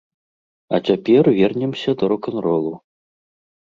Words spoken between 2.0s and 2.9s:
да рок-н-ролу.